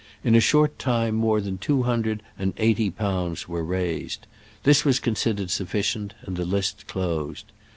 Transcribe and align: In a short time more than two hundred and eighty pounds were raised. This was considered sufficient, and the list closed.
In 0.23 0.33
a 0.33 0.39
short 0.41 0.79
time 0.79 1.13
more 1.13 1.39
than 1.41 1.59
two 1.59 1.83
hundred 1.83 2.23
and 2.35 2.53
eighty 2.57 2.89
pounds 2.89 3.47
were 3.47 3.63
raised. 3.63 4.25
This 4.63 4.83
was 4.83 4.99
considered 4.99 5.51
sufficient, 5.51 6.15
and 6.23 6.37
the 6.37 6.43
list 6.45 6.87
closed. 6.87 7.51